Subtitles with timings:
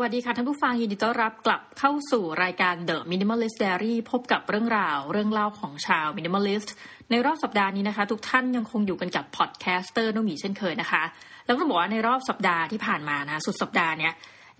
[0.00, 6.68] สวัสดีค่ะท่านผู้ฟังยินดีต้อนรับกลับเข้าสู่รายการ The Minimalist Diary พบกับเรื่องราว เรื่องเล่าของชาว Minimalist
[7.10, 11.02] ในรอบสัปดาห์นี้นะคะ ทุกท่านยังคงอยู่กันกับ podcaster น้องหมีเช่นเคยนะคะ
[11.46, 14.12] แล้วก็บอกว่าในรอบสัปดาห์ที่ผ่านมานะสุดสัปดาห์เนี้ย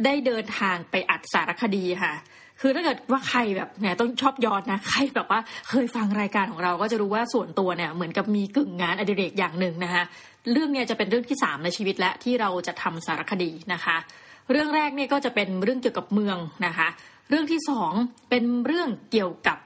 [0.04, 2.12] ได้เดินทางไปอัดสารคดีค่ะ
[2.60, 10.04] คือถ้าเกิดว่าใครแบบเนี่ยต้องชอบย้อนนะใครแบบว่าเคยฟังรายการของเราก็จะรู้ว่าส่วนตัวเนี่ยเหมือนกับมีกึ่งงานอดิเรกอย่างหนึ่งนะคะ
[10.52, 13.96] เรื่องเนี้ยจะเป็นเรื่องที่สามในชีวิตและที่เราจะทำสารคดีนะคะ
[14.50, 16.36] เรื่องแรกเนี่ยก็จะเป็นเรื่องเกี่ยวกับเมือง
[16.66, 16.88] นะคะ
[17.28, 17.92] เรื่องที่สอง
[18.30, 19.58] เป็นเรื่องเกี่ยวกับ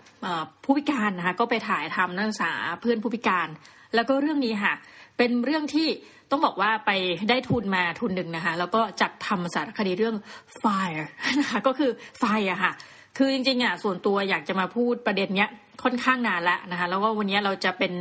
[0.64, 3.48] ผู้พิการนะคะก็ไปถ่ายทำนักศึกษาเพื่อนผู้พิการ
[3.94, 4.74] แล้วก็เรื่องนี้ค่ะ
[5.18, 5.88] เป็นเรื่องที่
[6.30, 6.90] ต้องบอกว่าไป
[7.28, 10.16] ได้ทุนมาทุนหนึ่งนะคะแล้วก็จัดทำสารคดีเรื่อง
[10.62, 11.06] fire
[11.40, 12.72] นะคะก็คือไฟอะค่ะ
[13.16, 15.50] คือจริงๆอะส่วนตัวอยากจะมาพูดประเด็นเนี้ย
[15.84, 17.92] ค่อนข้างนานแล้วนะคะ แล้วก็วันนี้เราจะเป็น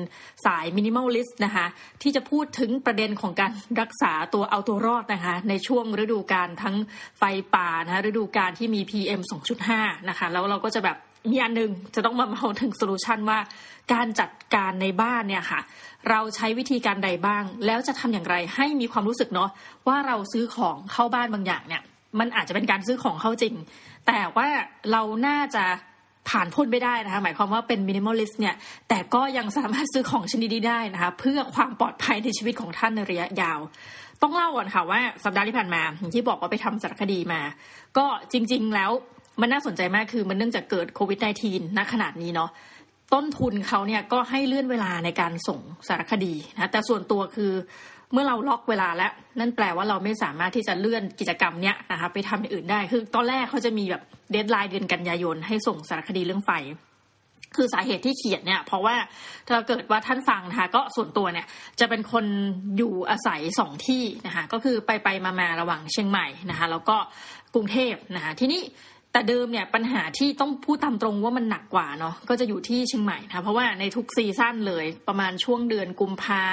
[0.46, 1.66] สาย minimalist นะคะ
[2.02, 6.76] ที่จะพูดถึงประเด็นของการรักษาตัวเอาตัวรอดนะคะ ในช่วงฤดูกาลทั้ง
[7.18, 7.24] ไฟ
[7.56, 9.22] ป่านะคะฤดูกาลที่มี PM
[9.66, 10.98] 2.5 นะคะ แล้วเราก็จะแบบ
[11.32, 13.40] มีอันหนึ่งจะต้องมาเมาถึง solution ว่า
[13.94, 15.62] การจัดการในบ้านเนี่ยค่ะ
[16.10, 19.50] เราใช้วิธีการใดบ้าง แล้วจะทำอย่างไรให้มีความรู้สึกเนาะ
[19.88, 21.82] ว่าเราซื้อของเข้าบ้านบางอย่างเนี่ย
[22.20, 23.54] มันอาจจะเป็นการซื้อของเข้าจริง
[24.08, 24.48] แต่ว่า
[24.92, 25.66] เราน่าจะ
[26.30, 28.56] ผ่านพ้นไม่ได้นะคะ หมายความว่าเป็น minimalist เนี่ย
[28.90, 33.60] แต่ก็ยังสามารถซื้อของชนิดนี้ได้นะคะ เพื่อความปลอดภัยในชีวิตของท่านในระยะยาว
[34.22, 37.42] ต้องเล่าก่อนค่ะว่าสัปดาห์ที่ผ่านมาอย่างที่บอกว่าไปทำสารคดีมา
[37.98, 38.92] ก็จริง ๆ แล้ว
[39.42, 42.50] มันน่าสนใจมากคือมันเนื่องจากเกิดโควิด -19 ณขณะนี้เนาะ
[43.14, 47.52] ต้นทุนเขาเนี่ยก็ให้เลื่อนเวลาในการส่งสารคดีนะแต่ส่วนตัวคือ
[48.12, 56.52] เมื่อเราล็อกเวลาแล้ว นั่นแปลว่าเราไม่สามารถที่จะเลื่อนกิจกรรมเนี้ยนะคะไปทำอย่างอื่นได้ คือตอนแรกเขาจะมีแบบdeadline เดือนกันยายนให้ส่งสารคดีเรื่องไฟ
[57.56, 58.96] คือสาเหตุที่เขียนเนี่ย เพราะว่า
[59.48, 61.48] ถ้าเกิดว่าท่านฟังนะคะก็ส่วนตัวเนี่ย
[61.80, 62.26] จะเป็นคน
[62.78, 66.98] อยู่อาศัยสองที่นะคะก็คือไปไปมามาระหว่างเชียงใหม่นะคะแล้วก็
[67.54, 68.62] กรุงเทพนะคะทีนี้
[69.14, 76.44] แต่เดิมเนี่ยปัญหาที่ต้องพูดตามตรงว่ามันหนักกว่าเนาะก็จะอยู่ที่เชียงใหม่นะเพราะว่าในทุก season เลยประมาณช่วงเดือนกุมภา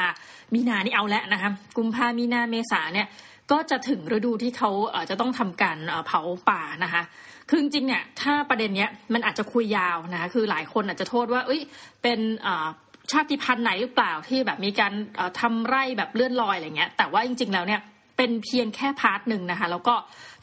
[0.55, 3.07] มีนานี่เอาแล้วนะคะกุมภามีนาเมษาเนี่ย
[3.51, 4.71] ก็จะถึงฤดูที่เขา
[5.11, 7.03] จะต้องทำการเผาป่านะคะ
[7.49, 11.61] คือจริงเนี่ยถ้าประเด็นเนี้ยมันอาจจะคุยยาวนะคะคือหลายคนอาจจะโทษว่า เอ้ย
[12.03, 12.21] เป็น
[13.13, 14.93] ชาติพันธุ์ไหนหรือเปล่าที่แบบมีการ
[15.41, 17.81] ทำไร่แบบเลื่อนลอยอะไรเงี้ยแต่ว่าจริง ๆ แล้วเนี่ย
[18.23, 19.95] เป็นเพียงแค่ part หนึ่งนะคะ แล้วก็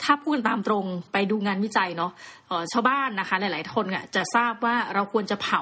[0.03, 2.11] ถ้าพูดตามตรงไปดูงานวิจัยเนาะ
[2.71, 5.61] ชาวบ้านนะคะ หลาย ๆ คนอะจะทราบว่าเราควรจะเผา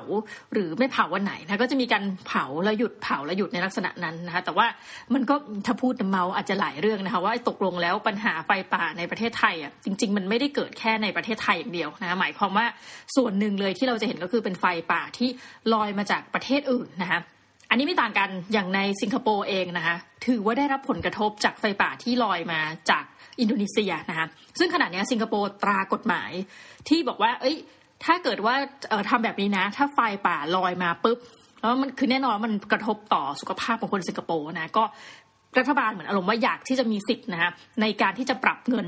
[0.54, 4.68] หรือไม่เผาวันไหนนะก็จะมีการเผาแล้วหยุดเผาแล้วหยุดในลักษณะนั้นนะคะ แต่ว่า
[5.14, 12.66] มันก็ถ้าพูดเมาอาจจะหลายเรื่องนะคะ ว่าตกลงแล้วปัญหาไฟป่าในประเทศไทยอะจริง ๆ มันไม่ได้เกิดแค่ในประเทศไทยอย่างเดียวนะคะหมายความว่า
[13.16, 15.30] ส่วนหนึ่งเลยที่เราจะเห็นก็คือเป็นไฟป่าที่
[15.74, 17.22] ลอยมาจากประเทศอื่นนะคะ
[17.76, 22.60] นนี้ไม่ต่างกันอย่างในสิงคโปร์เองนะคะถือว่าได้รับผลกระทบจากไฟป่าที่ลอยมา
[22.90, 23.04] จาก
[23.40, 24.28] อินโดนีเซียนะคะ
[24.60, 26.32] ซึ่งขณะนี้สิงคโปร์ตรากฎหมาย
[26.90, 27.56] ที่บอกว่า เอ้ย
[28.06, 28.56] ถ้าเกิดว่า
[28.90, 31.18] เออทำแบบนี้นะ ถ้าไฟป่าลอยมาปุ๊บ
[31.60, 34.84] แล้วมันคือแน่นอนมันกระทบต่อสุขภาพของคนสิงคโปร์นะก็
[35.58, 38.88] รัฐบาลเหมือนอารมณ์ว่าอยากที่จะมีสิทธิ์นะคะในการที่จะปรับเงิน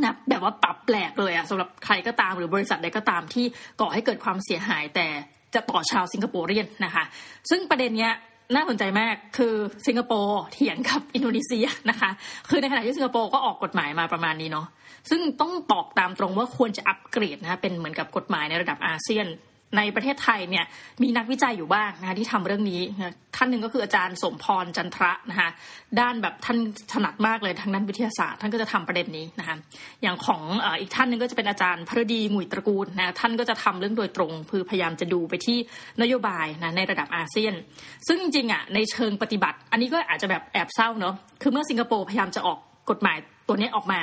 [0.00, 3.44] นะแบบว่าปรับแปลกเลยอะสำหรับใครก็ตามหรือบริษัทใดก็ตามที่
[3.80, 5.08] ก่อให้เกิดความเสียหายแต่
[5.54, 7.04] จะต่อชาวสิงคโปร์เรียนนะคะ
[7.50, 8.12] ซึ่งประเด็นเนี้ย
[8.54, 9.54] น่าสนใจมากคือ
[9.86, 12.10] สิงคโปร์เถียงกับอินโดนีเซียนะคะ
[12.48, 14.66] คือในขณะที่สิงคโปร์ก็ออกกฎหมายมาประมาณนี้เนาะ
[15.10, 19.26] ซึ่งต้องบอกตามตรงว่าควรจะอัปเกรดนะคะเป็นเหมือนกับกฎหมายในระดับอาเซียน
[19.76, 20.64] ในประเทศไทยเนี่ย
[21.02, 22.80] มีนักวิจัยอยู่บ้างนะคะที่ทำเรื่องนี้
[23.36, 25.50] ท่านหนึ่งก็คืออาจารย์สมพรจันทระนะคะ
[26.00, 26.58] ด้านแบบท่าน
[26.92, 29.56] ถนัดมากเลยทางด้านวิทยาศาสตร์ ท่านก็จะทำประเด็นนี้นะคะ
[30.02, 30.42] อย่างของ
[30.80, 35.58] อีกท่านหนึ่งก็จะเป็นอาจารย์พระดีหมุยตระกูลนะท่านก็จะทำเรื่องโดยตรงคือพยายามจะดูไปที่
[36.02, 37.54] นโยบายนะในระดับอาเซียน
[38.06, 42.58] ซึ่งจริงๆอะในเชิงปฏิบัติ อันนี้ก็อาจจะแบบแอบเศร้าเนาะคือเมื่อสิงคโปร์พยายามจะออก
[42.90, 43.18] กฎหมาย
[43.48, 44.00] ตัวนี้ออกมา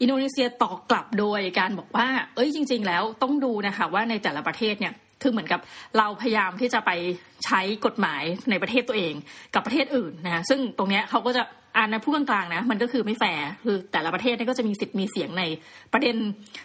[0.00, 5.60] อินโดนีเซียตอบกลับโดยการบอกว่า เอ้ยจริง ๆ แล้วต้องดูนะคะว่าในแต่ละประเทศเนี่ย คือเหมือนกับ
[5.98, 6.90] เราพยายามที่จะไป
[7.44, 9.14] ใช้กฎหมายในประเทศตัวเอง
[9.54, 11.42] กับประเทศอื่นนะซึ่งตรงนี้เขาก็จะ
[11.76, 15.42] อ่านในผู้กลางๆนะมันก็คือไม่แฟร์คือแต่ละประเทศนี่ก็จะมีสิทธิ์มีเสียงใน
[15.92, 16.16] ประเด็น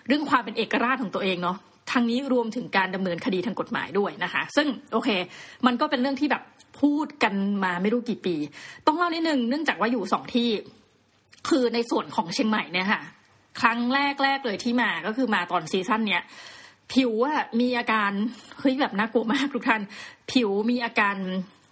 [0.08, 1.58] เรื่องความเป็นเอกราชของตัวเองเนาะ
[1.92, 5.10] ทางนี้รวมถึงการดำเนินคดีทางกฎหมายด้วยนะคะ ซึ่งโอเค
[5.66, 6.44] มันก็เป็นเรื่องที่แบบ
[6.82, 7.34] พูดกัน
[7.64, 8.36] มาไม่รู้กี่ปี
[8.88, 10.50] ต้องเล่านิดนึงเนื่องจากว่าอยู่สองที่
[11.50, 13.02] คือในส่วนของเชียงใหม่เนี่ยค่ะ
[13.62, 16.24] ครั้งแรกแรกเลยที่มาก็คือมาตอนซีซั่นเนี้ย
[16.94, 18.12] ผิวอะมีอาการ
[18.60, 19.82] เฮ้ยแบบน่ากลัวมากทุกท่าน
[20.32, 21.16] ผิวมีอาการ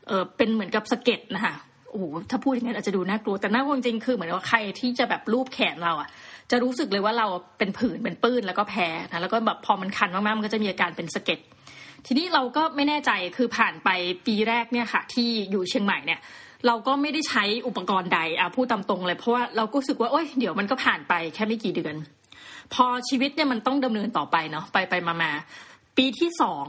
[0.07, 1.53] เออเป็นเหมือนกับสะเก็ดนะคะ
[1.89, 6.09] โอ้โหถ้าพูดอย่างนั้นอาจจะดูน่ากลัวแต่น่ากลัวจริงคือเหมือนว่าใครที่จะแบบรูปแขนเราอะ
[6.51, 7.27] จะรู้สึกเลยว่าเรา
[7.57, 11.39] เป็นผื่นเป็นปื้นแล้วก็แพ้นะแล้วก็แบบพอมันคันมากๆมันก็จะมีอาการเป็นสะเก็ด
[12.05, 13.89] ทีนี้เราก็ไม่แน่ใจคือผ่านไป
[14.25, 16.19] ปีแรกเนี่ยค่ะ ที่อยู่เชียงใหม่เนี่ย
[16.67, 21.95] เราก็ไม่ได้ใช้อุปกรณ์ใดอะพูดตามตรงเลยเพราะว่าเราก็รู้สึกว่าโอ๊ยเดี๋ยวมันก็ผ่านไปแค่ไม่กี่เดือน
[22.73, 25.31] พอชีวิตเนี่ยมันต้องดำเนินต่อไปเนาะไปไปมามา
[25.97, 26.67] ปีที่สอง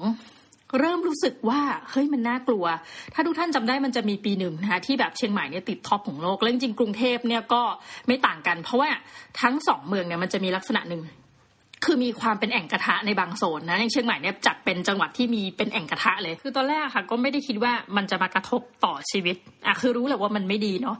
[0.78, 1.60] เริ่มรู้สึกว่า
[1.90, 2.64] เฮ้ยมันน่ากลัว
[3.14, 7.62] ถ้าทุกท่านจำได้มันจะมีปีหนึ่งนะคะที่แบบเชียงใหม่เนี่ยติดท็อปของโลกแล้วจริงกรุงเทพเนี่ยก็
[8.06, 8.90] ไม่ต่างกัน เพราะว่า
[9.40, 11.02] ทั้งสองเมืองเนี่ยมันจะมีลักษณะหนึ่ง
[11.84, 19.36] คือมีความเป็นแอ่งกระทะในบางโซนนะอย่างเชียงใหม่เนี่ยจัดเป็นจังหวัดที่มีเป็นแอ่งกระทะเลย คือตอนแรกค่ะ ก็ไม่ได้คิดว่ามันจะมากระทบต่อชีวิต
[19.66, 20.96] อะคือรู้แหละว่ามันไม่ดีเนาะ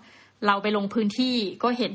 [0.46, 1.94] เราไปลงพื้นที่ก็เห็น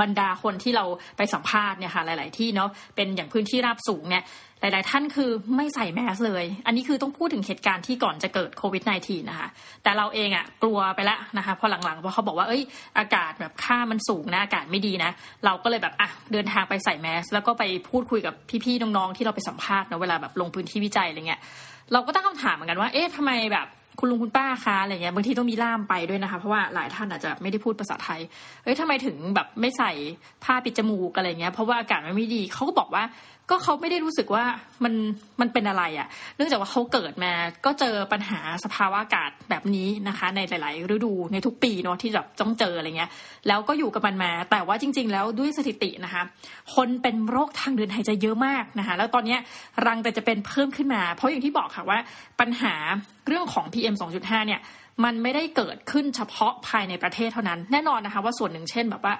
[0.00, 0.84] บรรดาคนที่เรา
[1.16, 4.24] ไปสัมภาษณ์เนี่ยค่ะหลาย ๆ ที่เนาะเป็นอย่างพื้นที่ราบสูงเนี่ย
[4.60, 9.48] หลาย ๆ ท่านคือไม่ใส่แมสเลย อันนี้คือต้องพูดถึงเหตุการณ์ที่ก่อนจะเกิดโควิด -19 นะคะ
[9.82, 12.62] แต่เราเองอะกลัวไปแล้วนะคะพอหลังๆพราะเขาบอกว่าเอ้ย
[12.98, 15.10] อากาศแบบค่ามันสูงนะอากาศไม่ดีนะ
[15.44, 18.34] เราก็เลยแบบอะเดินทางไปใส่แมส แล้วก็ไปพูดคุยกับ
[18.64, 21.40] พี่ ๆ น้อง ๆ ที่เราไปสัมภาษณ์นะเวลาแบบลงพื้นที่วิจัยอะไรเงี้ย
[21.92, 23.66] เราก็ตั้งคำถามเหมือนกันว่า เอ๊ะทำไมแบบ
[24.04, 28.20] คุณลุงคุณป้าคะอะไรเงี้ยบางทีต้องมีล่ามไปด้วยนะคะ เพราะว่าหลายท่านอาจจะไม่ได้พูดภาษาไทย
[28.62, 29.92] เอ้ยทำไมถึงแบบไม่ใส่
[30.44, 33.04] ผ้าปิดจมูกอะไรเงี้ยเพราะว่าอากาศมันไม่ดีเขาก็บอกว่า
[33.52, 34.44] ก็เขาไม่ได้รู้สึกว่า
[34.84, 34.94] มัน
[35.40, 37.32] มันเป็นอะไรอะ่ะ เนื่องจากว่าเขาเกิดมา
[37.64, 43.10] ก็เจอปัญหาสภาวะอากาศแบบนี้นะคะ ในหลาย ๆ ฤดูในทุกปีเนาะที่แบบต้องเจออะไรเงี้ย
[43.48, 46.22] แล้วก็อยู่กับมันมา แต่ว่าจริง ๆ แล้วด้วยสถิตินะคะ
[46.74, 49.36] คนเป็นโรคทางเดินหายใจเยอะมากนะคะ แล้วตอนนี้
[49.86, 51.98] รังแต่จะเป็นเพิ่มขึ้นมา เพราะอย่างที่บอกค่ะว่า
[52.40, 52.74] ปัญหา
[53.26, 54.60] เรื่องของ PM 2.5 เนี่ย
[55.04, 59.14] มันไม่ได้เกิดขึ้นเฉพาะภายในประเทศเท่านั้น แน่นอนนะคะ ว่าส่วนหนึ่งเช่นแบบว่า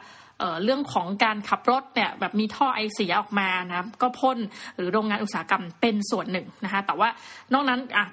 [0.64, 4.38] เรื่องของการขับรถเนี่ยแบบมีท่อไอเสียออกมานะก็พ่น
[4.76, 7.08] หรือโรงงานอุตสาหกรรมเป็นส่วนหนึ่งนะคะแต่ว่า
[7.52, 8.06] นอกนั้นอะ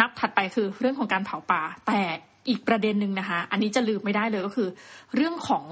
[0.00, 2.00] นับถัดไปคือเรื่องของการเผาป่าแต่
[2.48, 4.68] อีกประเด็นหนึ่งนะคะ อันนี้จะลืมไม่ได้เลยก็คือ
[5.16, 5.64] เรื่องของ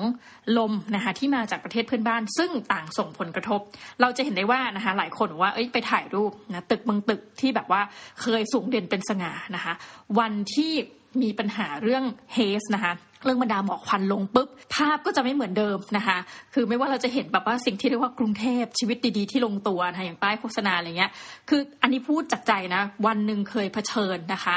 [0.59, 3.61] ลมนะคะที่มาจากประเทศเพื่อนบ้าน ซึ่งต่างส่งผลกระทบ
[4.00, 7.81] เราจะเห็นได้ว่านะคะหลายคนว่าเอ้ยไปถ่ายรูปนะตึกบางตึกที่แบบว่า
[8.20, 9.73] เคยสูงเด่นเป็นสง่านะคะ
[10.19, 10.73] วันที่
[11.23, 12.93] มีปัญหาเรื่องเฮสนะคะ
[13.25, 16.19] เรื่องบรรดาหมอกควันลงปุ๊บภาพก็จะไม่เหมือนเดิมนะคะ
[16.55, 21.13] คือไม่ว่าเราจะเห็นแบบว่าสิ่งที่เรียกว่ากรุงเทพชีวิตดีๆที่ลงตัวนะคะอย่างป้ายโฆษณาอะไรเงี้ย
[21.49, 24.57] คืออันนี้พูดจากใจนะวันหนึ่งเคยเผชิญนะคะ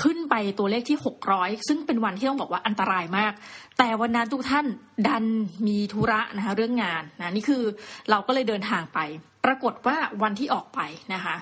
[0.00, 0.98] ขึ้นไปตัวเลขที่
[1.32, 3.32] 600 ซึ่งเป็นวันที่ต้องบอกว่าอันตรายมาก
[3.78, 4.66] แต่วันนั้นทุกท่าน
[5.08, 5.24] ดัน
[5.66, 7.62] มีธุระนะคะเรื่องงานนะนี่คือ
[8.10, 8.98] เราก็เลยเดินทางไป
[9.44, 10.80] ปรากฏว่าวันที่ออกไป
[11.14, 11.36] นะคะ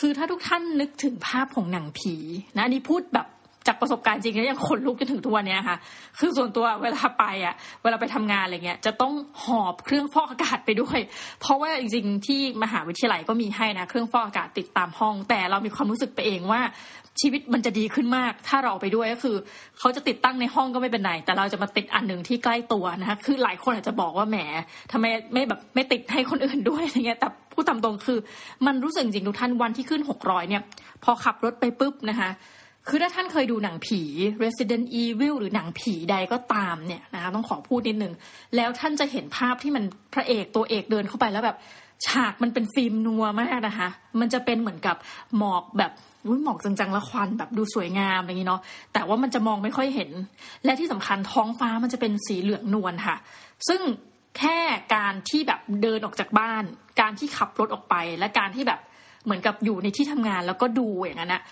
[0.00, 2.14] คือถ้าทุกท่านนึกถึงภาพของหนังผี
[2.56, 3.26] นะนี่พูดแบบ
[3.66, 5.76] จากประสบการณ์จริงแล้วยังขนลุกจนถึงตัวเนี้ยค่ะ
[6.18, 9.12] คือส่วนตัวเวลาไปอะ เวลาไปทำงานอะไรเงี้ย จะต้อง
[9.44, 10.98] หอบเครื่องฟอกอากาศไปด้วย
[11.40, 16.60] เพราะว่าจริงๆที่มหาวิทยาลัยก็มีให้นะเครื่องฟอกอากาศติดตามห้อง แต่เรามีความรู้สึกไปเองว่า
[17.20, 19.36] ชีวิตมันจะดีขึ้นมาก ถ้าเราไปด้วยก็คือ
[19.78, 24.36] เขาจะติดตั้งในห้องก็ไม่เป็นไร แต่เราจะมาติดอันหนึ่งที่ใกล้ตัวนะคะ คือหลายคนอาจจะบอกว่าแหม
[24.92, 28.18] ทำไมไม่แบบไม่ติดให้คนอื่นด้วยอะไรเงี้ย แต่พูดตามตรงคือ
[28.66, 30.62] มันรู้สึกจริงทุกท่านวันที่ขึ้นหกร้อยเนี่ย
[31.04, 32.30] พอขับรถไปปุ๊บนะคะ
[32.90, 34.02] คือถ้าท่านเคยดูหนังผี
[34.44, 38.12] Resident Evil หรือหนังผีใดก็ตามเนี่ยนะคะต้องขอพูดนิดนึง
[38.56, 39.84] แล้วท่านจะเห็นภาพที่มัน
[40.14, 41.56] พระเอกตัวเอกเดินเข้าไปแล้วแบบ
[42.06, 43.88] ฉากมันเป็นฟิล์มนัวมากนะคะ
[44.20, 44.96] มันจะเป็นเหมือนกับ
[45.36, 45.92] หมอกแบบ
[46.44, 48.60] หมอกจังๆละควันแบบดูสวยงามอะไรอย่างนี้เนาะ
[48.92, 50.10] แต่ว่ามันจะมองไม่ค่อยเห็น
[50.64, 53.16] และที่สำคัญท้องฟ้ามันจะเป็นสีเหลืองนวลค่ะ
[53.68, 53.80] ซึ่ง
[54.38, 54.58] แค่
[54.94, 56.64] การที่แบบเดินออกจากบ้าน
[57.00, 58.80] การที่ขับรถออกไป และการที่แบบ
[59.24, 61.42] เหมือนกับอยู่ในที่ทำงานแล้วก็ดูอย่างนั้นนะ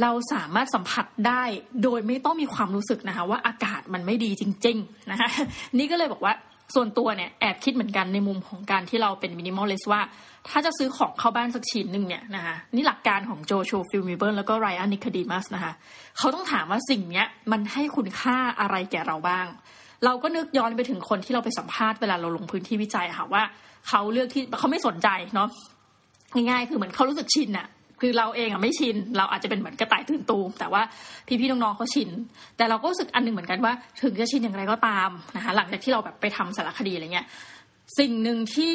[0.00, 1.42] เราสามารถสัมผัสได้
[1.82, 5.28] โดยไม่ต้องมีความรู้สึกนะคะ ว่าอากาศมันไม่ดีจริง ๆ นะคะ
[5.78, 6.34] นี่ก็เลยบอกว่า
[6.74, 10.00] ส่วนตัวเนี่ยแอบคิดเหมือนกันในมุมของการที่เราเป็นมินิมอลเลสว่า
[10.48, 15.72] ถ้าจะซื้อของเข้าบ้านสักชิ้นหนึ่งเนี่ยนะคะนี่หลักการของ Joshua Fields Millburn แล้วก็ Ryan Nicodemus นะคะ
[16.18, 19.46] เขาต้องถามว่าสิ่งเนี้ยมันให้คุณค่าอะไรแก่เราบ้าง
[20.04, 23.42] เราก็นึกย้อนไปถึงคนที่เราไปสัมภาษณ์เวลาเราลงพื้นที่วิจัยค่ะว่า
[23.88, 25.48] เขาเลือกที่เขาไม่สนใจเนาะ
[26.34, 27.66] ง่ายๆ คือเหมือนเขารู้สึกชินอะ
[28.02, 30.82] คือเราเองอะไม่ชิน เราอาจจะเป็นเหมือนกระต่ายตื่นตูมแต่ว่า
[31.26, 32.10] พี่ๆน้องๆเขาชิน
[32.56, 37.26] แต่เราก็รู้สึกอันหนึ่งเหมือนกันว่า ถึงจะชินอย่างไรก็ตามนะคะหลังจากที่เราแบบไปทำสารคดีอะไรเงี้ย
[37.98, 38.72] สิ่งหนึ่งที่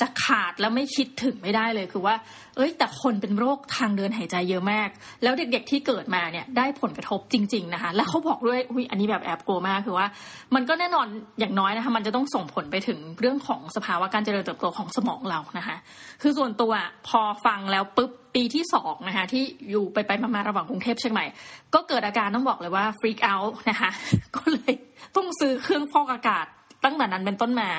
[0.00, 2.14] จะขาดแล้วไม่คิดถึงไม่ได้เลยคือว่า
[2.56, 4.88] เอ้ย แต่คนเป็นโรคทางเดินหายใจเยอะมาก
[5.22, 10.06] แล้วเด็กๆที่เกิดมาเนี่ยได้ผลกระทบจริง ๆนะคะ แล้วเขาบอกด้วยอุ้ยอันนี้แบบแอบกลัวมากคือว่า
[10.54, 11.06] มันก็แน่นอน
[11.40, 15.76] อย่างน้อยนะคะ มันจะต้องส่งผลไปถึงเรื่องของสภาวะการเจริญเติบโตของสมองเรานะคะ
[16.22, 16.72] คือส่วนตัว
[17.08, 21.26] พอฟังแล้วปุ๊บปีที่สองนะคะที่อยู่ไปไปมาระหว่างกรุงเทพเชียงใหม่
[21.74, 23.90] ก็เกิดอาการต้องบอกเลยว่าฟรีกเอาท์นะคะ
[24.36, 24.72] ก็เลย
[25.16, 26.46] ต้องซื้อเครื่องฟอกอากาศ
[26.84, 27.70] ตั้งแต่นั้นเป็นต้นมา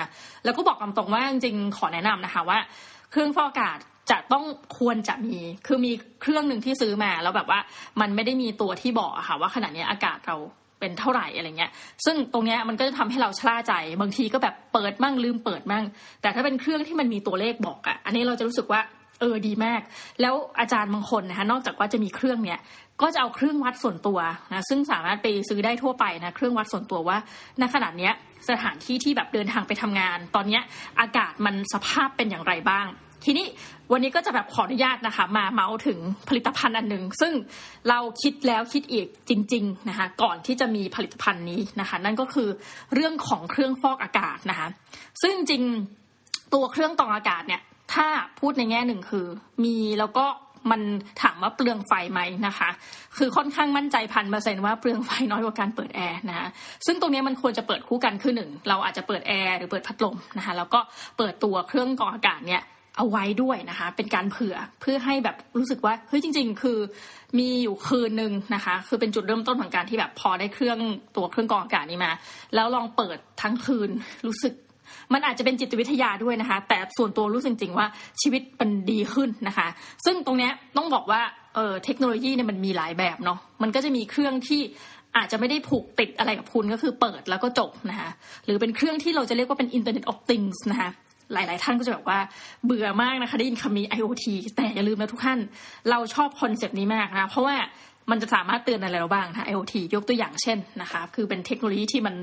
[0.43, 2.60] แล้วก็บอกตรงๆว่าจริงๆขอแนะนำนะคะว่า
[3.12, 3.77] เครื่องฟอกอากาศ
[4.12, 4.46] จะต้อง
[4.79, 5.91] ควรจะมี คือมี
[6.22, 7.60] เครื่องหนึ่งที่ซื้อมาแล้วแบบว่า
[8.01, 10.38] มันไม่ได้มีตัวที่บอกค่ะว่าขณะนี้อากาศเรา
[10.79, 11.72] เป็นเท่าไหร่อะไรเงี้ย
[12.05, 15.86] ซึ่งตรงเนี้ยมันก็จะทำให้เราชราใจ บางทีก็แบบเปิดมั่งลืมเปิดมั่ง
[16.22, 18.81] แต่ถ้าเป็นเครื่องที่มันมีตัวเลขบอกอะอันนี้เราจะรู้สึกว่า
[19.20, 19.81] เออดีมาก
[20.22, 22.60] แล้วอาจารย์บางคนนะคะนอกจากว่าจะมีเครื่องเนี้ย
[23.01, 24.20] ก็จะเอาเครื่องวัดส่วนตัว
[24.53, 27.17] นะซึ่งสามารถไปซื้อได้ทั่วไปนะเครื่องวัดส่วนตัวว่า
[27.62, 28.13] ณขณะเนี้ย
[28.50, 30.60] สถานที่ที่แบบเดินทางไปทำงาน ตอนนี้
[31.00, 32.88] อากาศมันสภาพเป็นอย่างไรบ้าง
[33.26, 33.48] ทีนี้
[33.92, 37.34] วันนี้ก็จะแบบขออนุญาตนะคะ มาเมาส์ถึงผลิตภัณฑ์อันหนึ่งซึ่ง
[37.90, 42.50] เราคิดแล้วคิดอีกจริง ๆนะคะ ก่อนที่จะมีผลิตภัณฑ์นี้นะคะ นั่นก็คือ
[42.94, 44.68] เรื่องของเครื่องฟอกอากาศนะคะ
[45.22, 45.64] ซึ่งจริง
[46.54, 47.62] ตัวเครื่องกรองอากาศเนี่ย
[47.94, 48.08] ถ้า
[48.40, 49.28] พูดในแง่หนึ่งคือ
[49.64, 50.26] มีแล้วก็
[50.72, 50.82] มัน
[51.22, 52.70] ถามว่าเปลืองไฟไหมนะคะ
[53.18, 56.48] คือค่อนข้างมั่นใจพันเปอร์เซ็นว่าเปลืองไฟน้อยกว่าการเปิดแอร์นะคะ
[56.86, 60.80] ซึ่งตรงนี้มันควรจะเปิดคู่กันคือหนึ่งเราอาจจะเปิดแอร์หรือเปิดพัดลมนะคะแล้วก็
[61.18, 62.63] เปิดตัวเครื่องกรองอากาศเนี่ย
[62.98, 66.77] เอาไว้ด้วยนะคะ เป็นการเผื่อเพื่อให้แบบรู้สึกว่าเฮ้ยจริง ๆ คือ
[67.39, 70.80] มีอยู่คืนหนึ่งนะคะ คือเป็นจุดเริ่มต้นของการที่แบบพอได้เครื่อง
[71.15, 72.12] ตัวเครื่องกรองอากาศนี้มา
[72.56, 73.89] แล้วลองเปิดทั้งคืน
[74.27, 74.53] รู้สึก
[75.14, 77.88] มันอาจจะเป็นจิตวิทยาด้วยนะคะ แต่ส่วนตัวรู้สึกจริงว่า
[78.22, 79.68] ชีวิตมันดีขึ้นนะคะ
[80.06, 81.22] ซึ่งตรงนี้ต้องบอกว่า
[81.56, 84.62] เออเทคโนโลยีเนี่ยมันมีหลายแบบเนาะมันก็จะมีเครื่องที่
[85.18, 88.10] อาจจะไม่ได้ผูกติดอะไรกับคุณก็คือเปิดแล้วก็จบนะคะ
[88.46, 90.92] หรือเป็นเครื่องที่เราจะเรียกว่าเป็น Internet of Things นะคะ
[91.34, 92.20] หลาย ๆ ท่านก็จะแบบว่า
[92.66, 95.40] เบื่อมากนะคะได้ยินคำนี้ IoT แต่อย่าลืมนะทุกท่าน
[95.90, 97.56] เราชอบคอนเซปต์นี้มากนะ เพราะว่า
[98.10, 102.15] มันจะสามารถเตือนอะไรเราบ้างนะ IoT ยกตัวอย่างเช่นนะคะ คือเป็นเทคโนโลยีที่มัน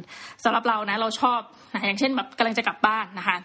[0.44, 1.40] สำหรับเรานะเราชอบ
[1.74, 3.38] นะอย่างเช่นแบบกำลังจะกลับบ้านนะคะ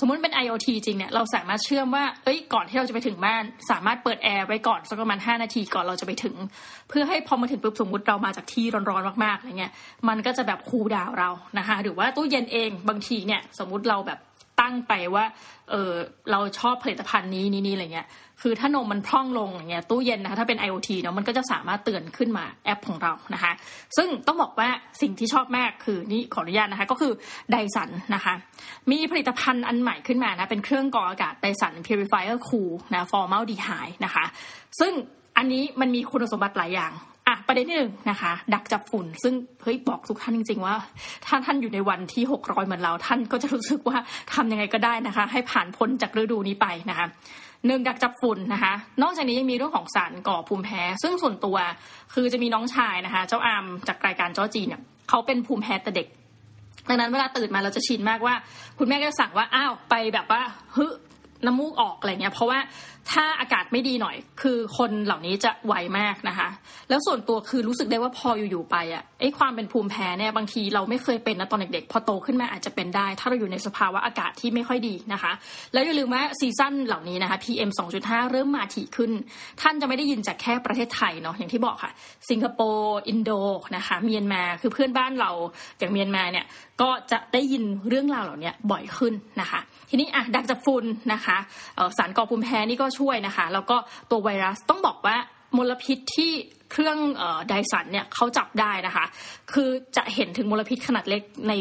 [0.00, 6.34] สมมุติเป็น IoT จริงเนี่ยเราสามารถเชื่อมว่าเอ้ยก่อนที่เราจะไปถึงบ้าน สามารถเปิดแอร์ไว้ก่อนสักประมาณ 5 นาทีก่อนเราจะไปถึง
[6.88, 9.72] เพื่อให้พอมาถึงปุ๊บสมมติเรามาจากที่ร้อนๆมากๆอะไรเงี้ย
[10.08, 14.18] มันก็จะแบบคูลดาวเรานะคะ หรือว่าตู้เย็นเองบางทีเนี่ยสมมุติเราแบบ
[14.60, 15.24] ตั้งไปว่า
[15.70, 15.92] เออ
[16.30, 18.08] เราชอบผลิตภัณฑ์นี้นี้นี่อะไรเงี้ย
[18.42, 23.52] คือถ้านมมันพร่องลงอย่างเงี้ยตู้เย็นนะคะถ้าเป็น IoT เนาะมันก็จะสามารถเตือนขึ้นมาแอปของเรานะคะ
[23.96, 24.68] ซึ่งต้องบอกว่า
[25.02, 27.12] สิ่งที่ชอบมากคือนี่ขออนุญาตนะคะ ก็คือ
[27.50, 28.34] ไดสันนะคะ
[28.90, 34.24] มีผลิตภัณฑ์อันใหม่ขึ้นมานะเป็นเครื่องกรองอากาศไดสัน Purifier Cool นะ Formaldehyde นะคะ
[34.80, 34.92] ซึ่ง
[35.36, 36.92] อันนี้มันมีคุณสมบัติหลายอย่าง
[37.48, 40.74] ประเด็นที่หนึ่งนะคะ ดักจับฝุ่น ซึ่งเฮ้ยบอกทุกท่านจริง ๆ ว่า
[41.26, 43.98] ถ้าท่านอยู่ในวันที่หกร้อยเหมือนเราท่านก็จะรู้สึกว่า
[44.34, 47.06] ทำยังไงก็ได้นะคะ ให้ผ่านพ้นจากฤดูนี้ไปนะคะ
[47.66, 51.56] หนึ่งดักจับฝุ่นนะคะ นอกจากนี้ยังมีเรื่องของสารก่อภูมิแพ้ ซึ่งส่วนตัว
[52.14, 56.08] คือจะมีน้องชายนะคะ เจ้าอามจากรายการจ้อจีเนี่ยเขาเป็นภูมิแพ้แต่เด็ก
[56.88, 58.34] ดังนั้นเวลาตื่นมาเราจะชินมากว่า
[58.78, 60.42] คุณแม่ก็จะสั่งว่าอ้าวไปแบบว่า
[60.76, 60.86] ฮึ
[61.46, 62.58] น้ำมูกออกอะไรเงี้ยเพราะว่า
[63.12, 66.48] ถ้าอากาศไม่ดีหน่อย คือคนเหล่านี้จะไวมากนะคะ
[66.88, 75.32] แล้วส่วนตัวคือรู้สึกได้ว่าพออยู่ๆไปอะไอ้ความเป็นภูมิแพ้เนี่ยบางทีเราไม่เคยเป็นนะตอนเด็กๆ พอโตขึ้นมาอาจจะเป็นได้ ถ้าเราอยู่ในสภาวะอากาศที่ไม่ค่อยดีนะคะ
[75.72, 79.10] แล้วอย่าลืมว่าซีซั่นเหล่านี้นะคะ PM 2.5 เริ่มมาถี่ขึ้น
[79.60, 81.92] ท่านจะไม่ได้ยินจากแค่ประเทศไทยเนาะอย่างที่บอกค่ะ
[82.30, 83.30] สิงคโปร์อินโด
[83.76, 85.30] นะคะเมียนมาคือเพื่อนบ้านเรา
[85.78, 86.44] อย่างเมียนมาเนี่ย
[86.82, 89.60] ก็จะได้ยินเรื่องราวเหล่านี้บ่อยขึ้นนะคะ
[89.90, 91.36] ทีนี้อะดักจับฝุ่นนะคะ
[91.98, 93.76] สารก่อภูมิแพ้นี่ก็ช่วยนะคะ แล้วก็
[94.10, 95.16] ตัวไวรัสต้องบอกว่า
[95.56, 96.32] มลพิษที่
[96.72, 96.98] เครื่อง
[97.48, 99.04] ไดสันเนี่ยเขาจับได้นะคะ
[99.52, 101.52] คือจะเห็นถึงมลพิษขนาดเล็กใน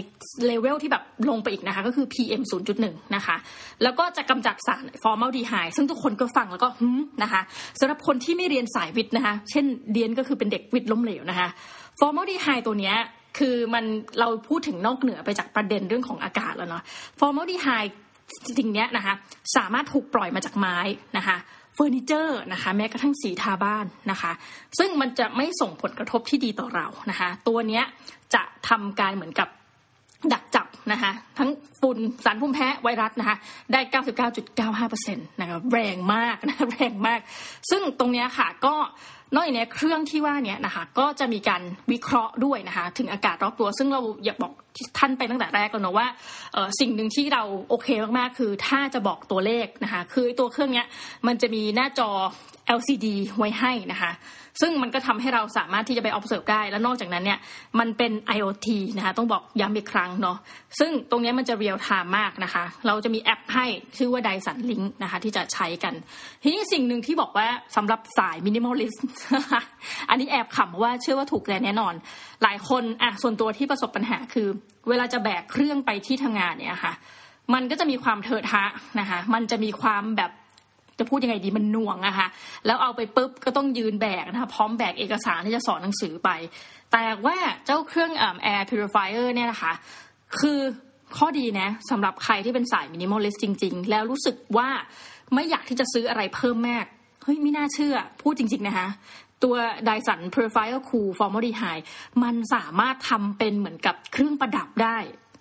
[0.46, 2.42] เลเวลที่แบบลงไปอีกนะคะ ก็คือ PM
[2.78, 3.36] 0.1 นะคะ
[3.84, 6.90] แล้วก็จะกำจัดสารฟอร์มาลดีไฮด์ซึ่งทุกคนก็ฟังแล้วก็ฮึ
[7.24, 7.42] นะคะ
[7.80, 11.48] สำหรับคนที่ไม่เรียนสายวิทย์นะคะ ฉันเรียนก็คือเป็นเด็กวิทย์ล้มเหลวนะคะ
[12.00, 12.96] ฟอร์มาลดีไฮด์ตัวเนี้ย
[13.38, 13.86] คือมัน
[14.20, 16.84] เราพูดถึงนอกเหนือไปจากประเด็นเรื่องของอากาศแล้วเนาะ
[17.20, 17.68] ฟอร์มาลดีไฮด์
[18.58, 19.14] สิ่งนี้นะคะ
[19.56, 20.78] สามารถถูกปล่อยมาจากไม้
[21.18, 21.38] นะคะ
[21.76, 24.32] เฟอร์นิเจอร์นะคะแม้กระทั่งสีทาบ้านนะคะ
[24.80, 27.84] ซึ่งมันจะไม่ส่งผลกระทบที่ดีต่อเรานะคะตัวเนี้ย
[28.34, 29.48] จะทำการเหมือนกับ
[30.34, 31.50] ดักจับนะคะทั้ง
[31.82, 33.38] ฝุ่นสารภูมิแพ้ไวรัสนะคะ
[33.72, 33.80] ได้
[34.80, 37.20] 99.95%นะคะแรงมากนะแรงมาก
[37.70, 38.76] ซึ่งตรงนี้ค่ะก็
[39.34, 44.54] นอกจากนี้เครื่องที่ว่านี้นะคะก็จะมีการวิเคราะห์ด้วยนะคะถึงอากาศรอบตัว ซึ่งเราอยากบอก
[44.98, 46.08] ท่านไปตั้งแต่แรกแล้วเนาะว่า
[46.80, 50.84] สิ่งหนึ่งที่เราโอเคมากๆ คือถ้าจะบอกตัวเลขนะคะคือตัวเครื่องนี้
[51.28, 52.10] มันจะมีหน้าจอ
[52.78, 53.08] LCD
[53.38, 54.12] ไว้ให้นะคะ
[54.62, 57.40] ซึ่งมันก็ทำให้เราสามารถที่จะไป observe ได้ แล้วนอกจากนั้นเนี่ย
[57.80, 60.38] มันเป็น IoT นะคะ ต้องบอกย้ำอีกครั้งเนาะ
[60.80, 63.66] ซึ่งตรงนี้มันจะ real time มากนะคะ เราจะมีแอปให้
[63.98, 65.94] ชื่อว่า Dyson Link นะคะ ที่จะใช้กัน
[66.44, 69.00] ทีนี้สิ่งหนึ่งที่บอกว่าสำหรับสาย minimalist
[70.10, 71.94] อันนี้แอบขำว่าเชื่อว่าถูกแน่นอน
[72.44, 74.48] หลายคนอะส่วนตัวที่ประสบปัญหาคือ
[74.90, 76.94] เวลาจะแบกเครื่องไปที่ทำงานเนี่ยค่ะ
[77.54, 78.64] มันก็จะมีความเถอะทะ
[79.00, 80.32] นะคะ มันจะมีความแบบ
[81.00, 82.28] จะพูดยังไงดีมันหน่วงอะคะ
[82.66, 86.30] แล้วเอาไปปุ๊บก็ต้องยืนแบกนะคะพร้อมแบกเอกสารที่จะสอนหนังสือไป
[86.92, 89.74] แต่ว่าเจ้าเครื่อง air purifier เนี่ยนะคะ
[90.40, 90.60] คือ
[91.18, 94.70] ข้อดีนะสำหรับใครที่เป็นสาย minimalist จริง ๆ แล้วรู้สึกว่า
[95.34, 96.86] ไม่อยากที่จะซื้ออะไรเพิ่มมาก
[97.24, 98.88] เฮ้ยไม่น่าเชื่อ พูดจริง ๆ นะคะ
[99.44, 99.56] ตัว
[99.88, 101.86] Dyson Purifier Cool Formaldehyde
[102.24, 104.98] มันสามารถทำเป็นเหมือนกับเครื่องประดับได้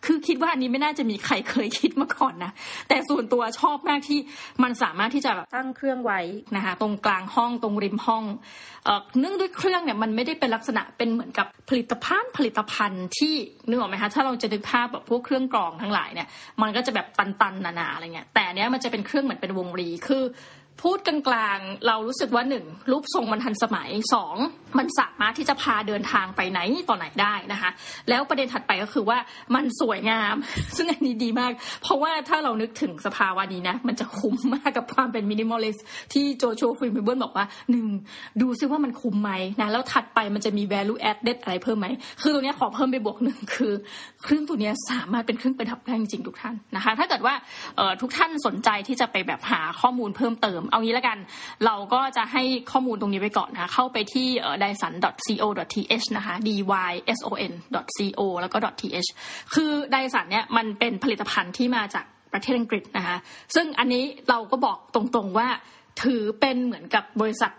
[0.06, 2.52] คือคิดว่าอันนี้ไม่น่าจะมีใครเคยคิดมาก่อนนะ
[2.88, 4.18] แต่ส่วนตัวชอบมากที่
[4.62, 6.20] มันสามารถที่จะแบบตั้งเครื่องไว้
[6.56, 8.24] นะคะตรงกลางห้องตรงริมห้อง
[8.84, 13.34] เอ่อเนื่องด้วยเครื่องเนี่ยมันไม่ได้เป็นลักษณะเป็นเหมือนกับผลิตภัณฑ์ผลิตภัณฑ์ที่
[13.68, 16.28] นึกออกไหมคะถ้าเราจะนึกภาพแบบพวกเครื่องกรองทั้งหลายเนี่ย
[16.62, 20.22] มันก็จะแบบตันๆหนาๆอะไรเงี้ยแต่เนี้ยมันจะเป็นเครื่องเหมือนเป็นวงรีคือ
[20.82, 24.36] พูดกลางๆ เรารู้สึกว่าหนึ่งรูปทรงมันทันสมัยสอง
[24.78, 27.70] มันสามารถที่จะพาเดินทางไปไหนต่อไหนได้นะคะ
[28.08, 29.18] แล้วประเด็นถัดไปก็คือว่า
[29.54, 30.34] มันสวยงาม
[30.76, 31.52] ซึ่งอันนี้ดีมาก
[31.82, 35.76] เพราะว่าถ้าเรานึกถึงสภาวะนี้นะ มันจะคุ้มมากกับความเป็น minimalist
[36.12, 37.86] ที่ Joshua Fields Millburn บอกว่าหนึ่ง
[38.40, 39.30] ดูซิว่ามันคุ้มไหม
[39.60, 41.86] นะแล้วถัดไปมันจะมี value added อะไรเพิ่มไหม
[42.20, 43.72] คือตัวนี้ขอเพิ่มไปบวกหนึ่งคือ
[44.22, 47.34] เครื่องตัวนี้สามารถเป็นเครื่องประดับได้จริงๆทุกท่านนะคะ ถ้าเกิดว่า
[48.00, 51.18] ทุกท่านสนใจที่จะไปแบบหาข้อมูลเพิ่มเติมเอางี้แล้วกัน
[51.66, 54.28] เราก็จะให้ข้อมูลตรงนี้ไปก่อนนะคะเข้าไปที่
[54.62, 59.08] dyson.co.th นะคะ dyson.co แล้วก็ .th
[59.54, 63.16] คือไดสันเนี่ยมันเป็นผลิตภัณฑ์ที่มาจากประเทศอังกฤษนะคะ
[63.54, 65.48] ซึ่งอันนี้เราก็บอกตรงๆว่า
[66.02, 67.52] ถือเป็นเหมือนกับบริษัท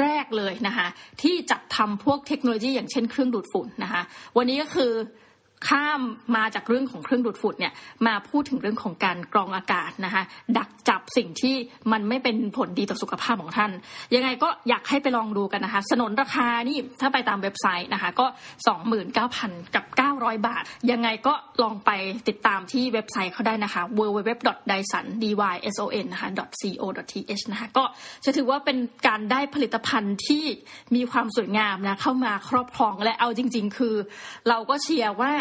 [0.00, 0.86] แรก ๆ เลยนะคะ
[1.22, 4.02] ที่จัดทำพวกเทคโนโลยีอย่างเช่นเครื่องดูดฝุ่นนะคะ
[4.36, 4.92] วันนี้ก็คือ
[5.68, 6.00] ข้าม
[6.36, 7.72] มาจากเรื่องของเครื่องดูดฝุ่นเนี่ย
[8.06, 10.22] มาพูดถึงเรื่องของการกรองอากาศนะคะ
[10.58, 11.54] ดักจับสิ่งที่
[11.92, 13.70] มันไม่เป็นผลดีต่อสุขภาพของท่าน
[14.14, 18.26] ยังไงก็อยากให้ไปลองดูกันนะคะ สนนราคานี่ถ้าไปตามเว็บไซต์นะคะก็
[19.00, 19.84] 29,000 กับ
[20.22, 21.90] 900 บาท ยังไงก็ลองไป
[22.28, 26.28] ติดตามที่เว็บไซต์เขาได้นะคะ www.dyson dyson นะคะ
[26.80, 27.84] co.th นะคะก็
[28.24, 30.44] จะถือว่าเป็นการได้ผลิตภัณฑ์ที่
[30.94, 33.96] มีความสวยงามนะเข้ามาครอบครองและเอาจริง ๆ คือ
[34.48, 35.32] เราก็เชียร์ว่า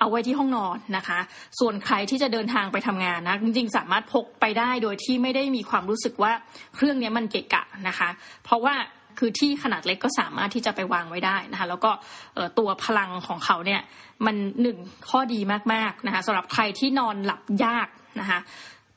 [0.00, 1.18] เอาไว้ที่ห้องนอนนะคะ
[1.60, 6.32] ส่วนใครที่จะเดินทางไปทำงานนะจริงๆ สามารถพกไปได้โดยที่ไม่ได้มีความรู้สึกว่า
[6.74, 8.08] เครื่องนี้มันเกะกะนะคะ
[8.44, 8.74] เพราะว่า
[9.18, 11.90] คือที่ขนาดเล็กก็สามารถที่จะไปวางไว้ได้นะคะ แล้วก็
[12.58, 13.80] ตัวพลังของเขาเนี่ย
[14.26, 14.78] มันหนึ่ง
[15.10, 15.40] ข้อดี
[15.72, 17.88] มากๆนะคะสำหรับใครที่นอนหลับยาก
[18.20, 18.38] นะคะ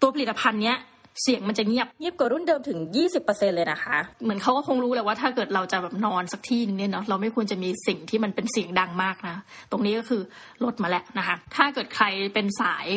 [0.01, 0.77] ตัวผลิตภัณฑ์เนี้ย
[1.21, 2.79] เสียงมันจะเงียบเงียบกว่ารุ่นเดิมถึง
[3.17, 9.35] 20%เลยนะคะ เหมือนเขาก็คงรู้แหละว่าถ้าเกิดเราจะแบบนอนสักที่นึงเนี่ยเนาะเราไม่ควรจะมีสิ่งที่มันเป็นเสียงดังมากนะ
[9.71, 10.21] ตรงนี้ก็คือ
[10.63, 12.87] ลดมาแล้วนะคะ ถ้าเกิดใครเป็นสาย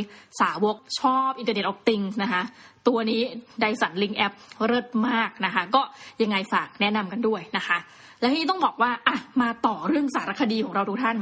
[0.40, 2.42] สาวกชอบ Internet of Things นะคะ
[2.88, 3.20] ตัวนี้
[3.61, 4.33] Dyson Link แอป
[4.66, 5.83] เลิศมากนะคะ ก็
[6.22, 7.78] ยังไงฝากแนะนำกันด้วยนะคะ
[8.20, 11.18] แล้วที่ต้องบอกว่าอะมาต่อเรื่องสารคดีของเราทุกท่าน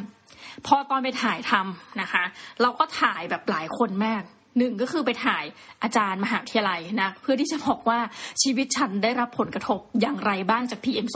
[0.66, 2.24] พอตอนไปถ่ายทำนะคะ
[2.62, 4.22] เราก็ถ่ายแบบหลายคนมาก
[4.58, 5.44] หนึ่งก็คือไปถ่าย
[5.82, 7.98] อาจารย์มหาวิทยาลัยนะเพื่อที่จะบอกว่า
[8.42, 11.06] ชีวิตฉันได้รับผลกระทบอย่างไรบ้างจาก PM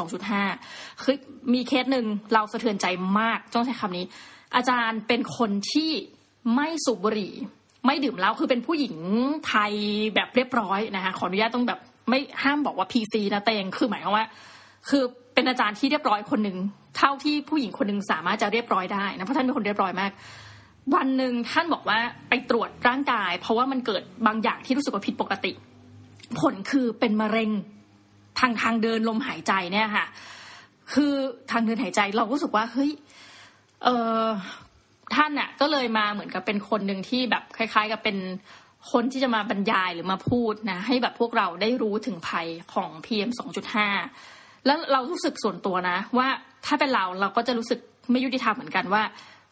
[0.48, 1.16] 2.5 คือ
[1.52, 2.86] มีเคสหนึ่งเราสะเทือนใจ
[3.20, 4.06] มากต้องใช้คำนี้
[4.56, 5.90] อาจารย์เป็นคนที่
[6.54, 7.32] ไม่สูบบุหรี่
[7.86, 8.96] ไม่ดื่มเหล้าคือเป็นผู้หญิง
[9.48, 9.72] ไทย
[10.14, 14.26] แบบเรียบร้อยนะคะขออนุญาตต้องแบบไม่ห้ามบอกว่า PC นะเตงคือหมายความว่า
[14.88, 15.02] คือ
[15.34, 16.58] เป็นอาจารย์ที่เรียบร้อยคนหนึ่ง
[16.96, 20.10] เท่าที่ผู้หญิงคนหนึ่งสามารถจะเรียบร้อยได้นะเพราะท่านเป็นคนเรียบร้อยมาก
[20.94, 21.98] วันหนึ่งท่านบอกว่า
[22.28, 25.52] ไปตรวจร่างกาย เพราะว่ามันเกิดบางอย่างที่รู้สึกว่าผิดปกติ
[26.40, 27.50] ผลคือเป็นมะเร็ง
[28.38, 30.06] ทางทางเดินลมหายใจเนี่ยค่ะ
[30.92, 31.12] คือ
[31.50, 32.90] ทางเดินหายใจเราก็รู้สึกว่าเฮ้ย
[33.84, 33.88] เอ
[34.22, 34.24] อ
[35.14, 38.16] ท่านน่ะก็เลยมาเหมือนกับเป็นคนหนึ่งที่แบบคล้าย ๆ กับเป็น
[38.92, 43.30] คนที่จะมาบรรยายหรือมาพูดนะ ให้แบบพวกเราได้รู้ถึงภัยของ PM
[43.98, 46.28] 2.5 แล้วเรารู้สึกส่วนตัวนะ ว่า
[46.66, 49.02] ถ้าเป็นเราเราก็จะรู้สึกไม่ยุติธรรมเหมือนกันว่า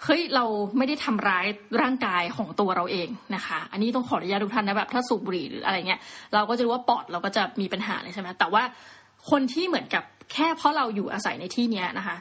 [0.05, 0.45] เฮ้ยเรา
[0.77, 1.47] ไม่ได้ทำร้าย
[1.83, 6.01] ร่างกายของตัวเราเองนะคะ อันนี้ต้องขออนุญาตทุกท่านนะแบบถ้าสูบบุหรี่หรืออะไรเงี้ย
[6.35, 8.63] เราก็จะรู้ว่าปอดเราก็จะมีปัญหาเลยใช่ไหมแต่ว่า
[9.31, 12.17] คนที่เหมือนกับแค่เพราะเราอยู่อาศัยในที่เนี้ยนะคะ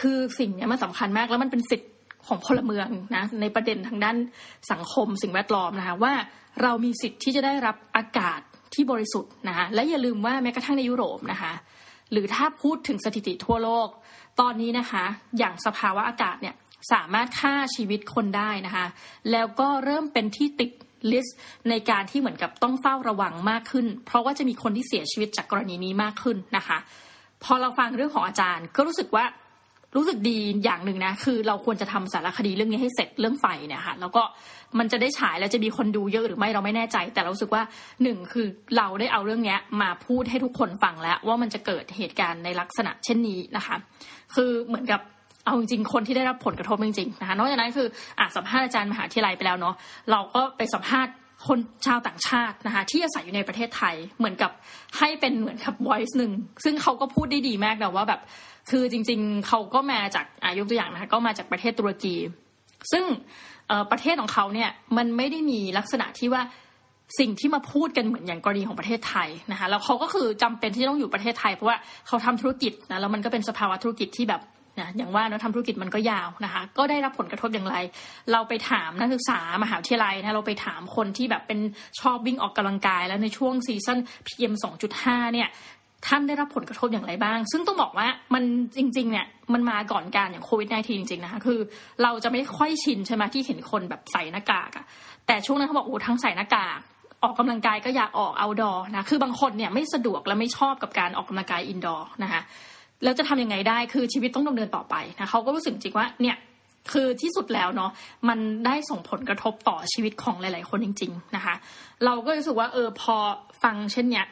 [0.00, 1.90] คือสิ่งเนี้ยมันสาคัญมากแล้วมันเป็นสิทธิ์
[2.26, 4.16] ของพลเมืองนะในประเด็นทางด้าน
[4.72, 6.12] สังคมสิ่งแวดล้อมนะคะว่า
[6.62, 8.40] เรามีสิทธิ์ที่จะได้รับอากาศ
[8.74, 11.52] ที่บริสุทธิ์นะคะและอย่าลืมว่าแม้กระทั่งในยุโรปนะคะ
[12.12, 13.88] หรือถ้าพูดถึงสถิติทั่วโลก
[14.40, 15.04] ตอนนี้นะคะ
[15.38, 16.54] อย่างสภาวะอากาศเนี่ย
[16.92, 18.86] สามารถฆ่าชีวิตคนได้นะคะ
[19.30, 20.70] แล้วก็เริ่มเป็นที่ติด
[21.12, 21.38] ลิสต์
[21.70, 26.78] ในการที่เหมือนกับต้องเฝ้าระวังมากขึ้น เพราะว่าจะมีคนที่เสียชีวิตจากกรณีนี้มากขึ้นนะคะ
[27.44, 29.24] พอเราฟังเรื่องของอาจารย์ ก็รู้สึกว่า
[29.96, 34.22] รู้สึกดีอย่างหนึ่งนะ คือเราควรจะทำสารคดีเรื่องนี้ให้เสร็จเรื่องไฟเนี่ยค่ะ แล้วก็
[34.78, 37.62] มันจะได้ฉายแล้วจะมีคนดูเยอะหรือไม่เราไม่แน่ใจ แต่เราสึกว่า
[38.02, 43.76] หนึ่งคือเราได้เอาเรื่องนี้มาพูดให้ทุกคนฟังแล้ว ว่ามันจะเกิดเหตุการณ์ในลักษณะเช่นนี้นะคะ
[44.34, 45.00] คือเหมือนกับ
[45.48, 47.86] เอาจริงๆคนที่ได้รับผลกระทบจริงๆนะคะนอกจากนั้นคือ
[48.18, 49.74] อ่าสัมภาษณ์อาจารย์มหาวิทยาลัยไปแล้วเนาะ
[50.10, 51.12] เราก็ไปสัมภาษณ์
[51.46, 54.50] คนชาวต่างชาตินะคะที่อาศัยอยู่ในประเทศไทยเหมือนกับ
[54.98, 56.32] ให้เป็นเหมือนกับ voice หนึ่ง
[56.64, 58.20] ซึ่งเขาก็พูดได้ดีมากนะว่าแบบ
[58.70, 62.14] คือจริง ๆเขาก็มาจากอายกตัวอย่างนะคะก็มาจากประเทศตุรกี
[62.92, 63.04] ซึ่ง
[63.90, 66.42] ประเทศของเขาเนี่ยมันไม่ได้มีลักษณะที่ว่า
[67.18, 74.40] สิ่งที่มาพูดกันเหมือนอย่างกรณีของประเทศไทยนะคะแล้วเขาก็คือจำเป็นที่ต้องอยู่ประเทศไทยเพราะว่าเขาทำธุรกิจนะแล้วมันก็เป็นสภาวะธุรกิจที่แบบ
[74.82, 77.76] นะอย่างว่าเราทำธุรกิจมันก็ยาวนะคะ ก็ได้รับผลกระทบอย่างไร
[78.32, 81.58] เราไปถามนักศึกษามหาวิทยาลัยนะเราไปถามคนที่แบบเป็น
[82.00, 84.54] ชอบวิ่งออกกำลังกาย แล้วในช่วงซีซั่น PM
[84.94, 85.48] 2.5 เนี่ย
[86.06, 88.44] ท่านได้รับผลกระทบอย่างไรบ้าง ซึ่งต้องบอกว่ามัน
[88.76, 91.58] จริงๆเนี่ยมันมาก่อนการอย่างโควิด -19 จริงๆนะคะคือ
[92.02, 94.84] เราจะไม่ค่อยชินใช่ไหมที่เห็นคนแบบใส่หน้ากากอะ
[95.26, 96.80] แต่ช่วงนั้นเขาบอกโอ้ทั้งใส่หน้ากาก
[97.22, 102.40] ออกกำลังกายก็อยากออกเอาดอนะคือบางคนเนี่ยไม่สะดวกและไม่ชอบกับการออกกำลังกายอินดอร์นะคะ
[103.02, 106.36] แล้วจะทำยังไงได้คือชีวิตต้องดำเนินต่อไปนะเขาก็รู้สึกจริงว่าเนี่ย
[106.92, 107.90] คือที่สุดแล้วเนาะ
[108.28, 111.54] มันได้ส่งผลกระทบต่อชีวิตของหลาย ๆ คนจริง ๆ นะคะ
[112.04, 113.16] เราก็รู้สึกว่าเออพอ
[113.62, 114.26] ฟังเช่นเนี้ย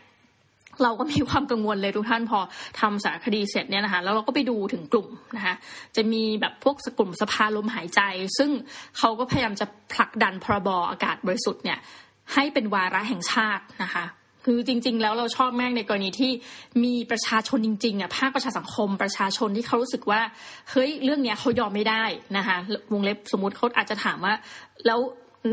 [0.82, 2.38] เราก็มีความกังวลเลยทุกท่านพอ
[2.80, 5.54] ทำสารคดีเสร็จเนี่ยนะคะแล้วเราก็ไปดูถึงกลุ่มนะคะ
[5.96, 8.00] จะมีแบบพวกกลุ่มสภาลมหายใจ
[8.38, 8.50] ซึ่ง
[8.98, 11.78] เขาก็พยายามจะผลักดันพรบอากาศบริสุทธิ์เนี่ย
[12.34, 14.04] ให้เป็นวาระแห่งชาตินะคะ
[14.48, 16.32] คือจริง ๆ แล้วเราชอบแม่งในกรณีที่
[16.84, 20.20] มีประชาชนจริงๆอะภาคประชาสังคมประชาชนที่เขารู้สึกว่า
[20.70, 22.04] เฮ้ยเรื่องเนี้ยเขายอมไม่ได้
[22.36, 22.56] นะคะ
[22.92, 24.34] วงเล็บสมมติเขาอาจจะถามว่า
[24.86, 25.00] แล้ว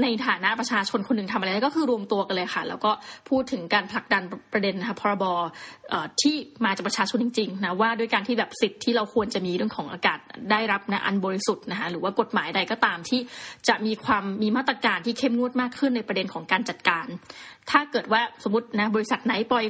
[0.03, 2.91] ในฐานะประชาชนคนหนึ่งทำอะไรก็คือรวมตัวกันเลยค่ะ แล้วก็
[3.29, 5.25] พูดถึงการผลักดันประเด็นนะคะพรบ
[6.21, 10.19] ที่มาจากประชาชนจริงๆนะว่าด้วยการที่แบบสิทธิ์ที่เราควรจะมีเรื่องของอากาศ
[10.51, 13.19] ได้รับนะอันบริสุทธิ์นะคะหรือว่ากฎหมายใดก็ตามที่
[13.67, 17.05] จะมีความมีมาตรการที่เข้มงวดมากขึ้นในประเด็นของการจัดการ
[17.71, 19.65] ถ้าเกิดว่าสมมตินะบริษัทไหนปล่อย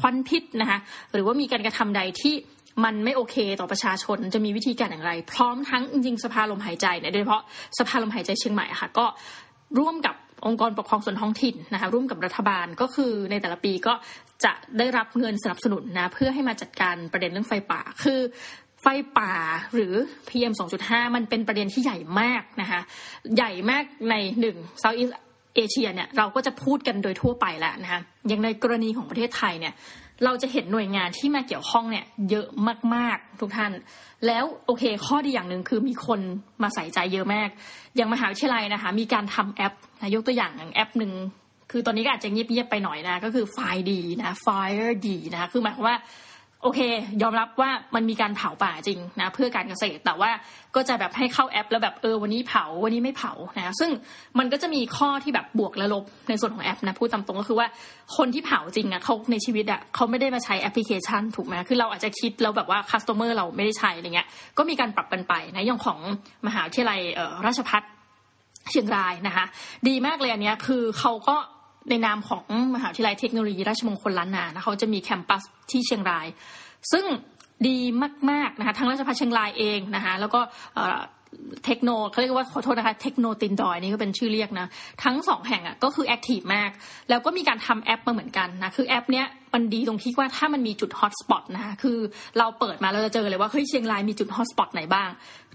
[0.00, 0.78] ควันพิษนะคะ
[1.12, 2.36] หรือว่ามีการกระทำใดที่
[2.84, 7.42] มันไม่โอเคต่อประชาชนจะมีวิธีการอย่างไร พร้อมทั้งจริงสภาลมหายใจเนี่ยโดยเฉพาะ
[7.78, 9.06] สภาลมหายใจเชียงใหม่ค่ะก็
[9.78, 13.94] ร่วมกับองค์กรปกครองส่วนท้องถิ่นนะคะร่วมกับรัฐบาลก็คือในแต่ละปีก็
[14.44, 18.20] จะได้รับเงินสนับสนุนนะเพื่อให้มาจัดการประเด็นเรื่องไฟป่า คือ
[18.82, 18.86] ไฟ
[19.18, 19.32] ป่า
[19.74, 19.94] หรือ
[20.28, 20.52] PM
[20.84, 22.80] 2.5 มันเป็นประเด็นที่ใหญ่มากนะคะ
[23.36, 25.10] ใหญ่มากในหนึ่งเซาท์อีส
[25.56, 29.74] เอเชียเนี่ยเราก็จะพูดกันโดยทั่วไปแล้วนะคะอย่างในกรณีของประเทศไทยเนี่ย
[30.24, 32.46] เราจะเห็นหน่วยงานที่มาเกี่ยวข้องเนี่ยเยอะ
[32.94, 33.72] มากๆทุกท่าน
[34.26, 36.20] แล้วโอเค ข้อดีอย่างหนึ่งคือมีคน
[36.62, 37.48] มาใส่ใจเยอะมาก
[37.96, 41.12] อย่างมหาวิทยาลัยนะคะ มีการทำแอปนะยกตัวอย่างอย่างแอปหนึ่ง
[41.70, 43.58] คือตอนนี้ก็อาจจะเงียบๆไปหน่อยนะ ก็คือไฟ
[43.90, 44.48] ดีนะไฟ
[45.08, 45.96] ดีนะคะคือหมายความว่า
[46.66, 46.82] โอเค
[47.22, 50.30] ยอมรับว่ามันมีการเผาป่าจริงนะเพื่อการเกษตรแต่ว่า
[50.74, 53.90] ก็จะแบบให้เข้าแอป แล้วแบบเออวันนี้เผาวันนี้ไม่เผานะซึ่ง
[54.38, 57.68] มันก็จะมีข้อที่แบบบวกและลบในส่วนของแอปนะพูดตามตรงก็คือว่า
[58.16, 64.26] คนที่เผาจริงอะเขาในชีวิตอะเขาไม่ได้มาใช้แอปพลิเคชันถูกไหมคือเราอาจจะคิดแล้วแบบว่าคัสเตอร์เราไม่ได้ใช้อะไรเงี้ย
[64.58, 65.98] ก็มีการปรับกันไปนะอย่างของ
[66.46, 67.00] มหาวิทยาลัย
[67.46, 67.82] ราชพัฒ
[68.70, 69.44] เชียงรายนะคะ
[69.88, 71.36] ดีมากเลยอันเนี้ยคือเขาก็
[71.90, 72.44] ในนามของ
[72.74, 76.26] มหาวิทยาลัยเทคโนโลยีราชมงคลล้านนานะเขาจะมี campus ที่เชียงราย
[76.92, 77.04] ซึ่ง
[77.68, 77.78] ดี
[78.30, 80.40] มากๆนะคะทั้งราชภัฏเชียงรายเองนะคะแล้วก็
[81.64, 84.66] เทคโนเขาเรียกว่าขอโทษนะคะ เทคโนตีนดอยนี่ก็เป็นชื่อเรียกนะ
[85.04, 86.70] ทั้งสองแห่งอะก็คือ active มาก
[87.08, 91.98] แล้วก็มีการทำแอปมาเหมือนกันนะ คือแอปเนี้ยมันดีตรงที่ว่าถ้ามันมีจุด hotspot นะคะคือ
[92.38, 95.08] เราเปิดมาเราจะเจอเลยว่า เฮ้ยเชียงรายมีจุด hotspot ไหนบ้าง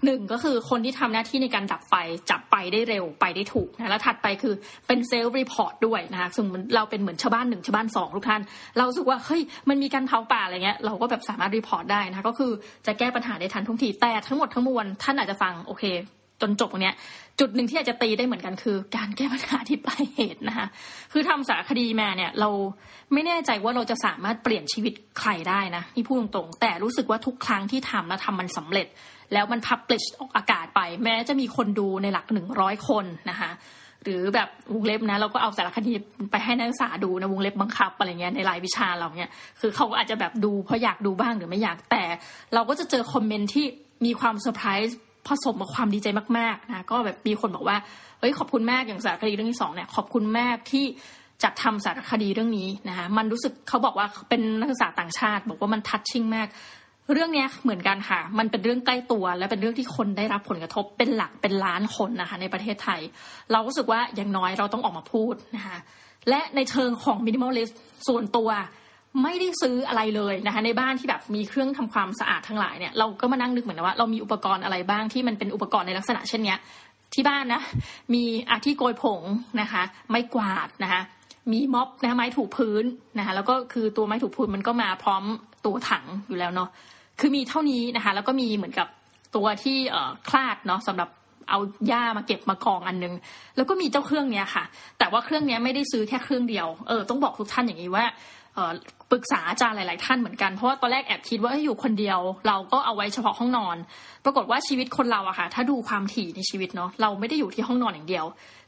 [0.05, 1.93] หนึ่งก็คือคนที่ทำหน้าที่ในการดับไฟ
[2.29, 4.53] จับไปได้เร็วไปได้ถูกนะแล้วถัดไปคือ
[4.87, 8.41] เป็น self report ด้วยนะคะสมมติเราเป็นเหมือนชาวบ้านหนึ่งชาวบ้านสองทุกท่าน
[8.77, 12.51] เรารู้สึกว่าเฮ้ยมันมีการเผาป่าอะไรเงี้ยเราก็แบบสามารถ report ได้นะก็คือ
[12.85, 15.85] จะแก้ปัญหาได้ทันท่วงทีแต่ทั้งหมดทั้งมวลท่านอาจจะฟังโอเค
[16.41, 16.95] จนจบตรงเนี้ย
[17.39, 20.67] จุดหนึ่งที่อาจจะตีได้เหมือนกันคือ การแก้ปัญหาที่ปลายเหตุนะคะ
[21.11, 22.49] คือทำสารคดีมาเนี่ยเรา
[23.13, 28.87] ไม่แน่ใจว่าเราจะสามารถเปลี่ยนชีวิตใครได้นะนี่พูดตรงๆแต่รู้สึกว่าทุกครั้งที่ทำแล้วทำมันสำเร็จ
[29.33, 33.51] แล้วมัน publish ออกอากาศไป แม้จะมีคนดูในหลักหนึ่งร้อยคนนะคะ
[34.03, 35.93] หรือแบบวงเล็บนะเราก็เอาสารคดี
[36.31, 42.03] ไปให้นักศึกษาดูนะวงเล็บบังคับอะไรเงี้ยในรายวิชาเราเนี่ยคือเขาอาจจะแบบดูเพราะอยากดูบ้างหรือไม่อยากแต่
[42.53, 43.65] เราก็จะเจอคอมเมนต์ที่
[44.05, 47.77] มีความเซอร์ไพรส์ผสมกับความดีใจมากๆนะก็แบบมีคนบอกว่า
[48.19, 50.85] เอ้ยขอบคุณมากอย่างสารคดีเรื่องที่สองเนี่ยขอบคุณมากที่
[51.43, 56.47] จัดทำสารคดีเรื่องนี้นะคะมันรู้สึกเขาบอกว่าเป็นนักศึกษาต่างชาติ บอกว่ามันทัชชิ่งมาก
[57.13, 62.99] เรื่องนี้เหมือนกันค่ะ มันเป็นเรื่องใกล้ตัว และเป็นเรื่องที่คนได้รับผลกระทบเป็นหลักเป็นล้านคนนะคะ ในประเทศไทย
[63.51, 65.77] เรารู้สึกว่าอย่างน้อยเราต้องออกมาพูดนะคะ
[66.29, 67.69] และในเชิงของมินิมอลลิส
[68.07, 68.49] ส่วนตัว
[69.23, 76.59] ไม่ได้ซื้ออะไรเลยนะคะในบ้านที่แบบมีเครื่องทำความสะอาดทั้งหลายเนี่ยเราก็มานั่งนึกเหมือนว่าเรามีอุปกรณ์อะไรบ้างที่มันเป็นอุปกรณ์ในลักษณะเช่นเนี้ย
[77.13, 77.61] ที่บ้านนะ
[78.13, 79.21] มีอาที่โกยผง
[79.61, 81.01] นะคะ ไม้กวาดนะคะ
[81.51, 82.83] มีม็อบนะคะไม้ถูพื้น
[83.17, 85.23] นะคะแล้วก็คือตัวไม้ถูพื้นมันก็มาพร้อม
[85.65, 86.69] ตัวถังอยู่แล้วเนาะ
[87.19, 88.87] คือมีเท่านี้นะคะ แล้วก็มีเหมือนกับ
[89.35, 91.09] ตัวที่เอ่อคลาดเนาะสำหรับ
[91.49, 93.13] เอาหญ้ามาเก็บมากองอันนึง
[93.55, 94.63] แล้วก็มีเจ้าเครื่องเนี้ยค่ะ
[94.99, 98.05] แต่ว่าเครื่องเนี้ยไม่ได้ซื้อแค่เครื่องเดียวเออต้องบอกทุกท่านอย่างนี้ว่า
[99.11, 103.77] ปรึกษาอาจารย์หลาย ๆ ท่านเหมือนกัน เพราะว่าตอนแรกแอบคิดว่าอยู่คนเดียว เราก็เอาไว้เฉพาะห้องนอน
[104.25, 108.25] ปรากฏว่าชีวิตคนเราอะค่ะ ถ้าดูความถี่ในชีวิตเนาะเราไม่ได้อยู่ที่ห้องนอนอย่างเดียว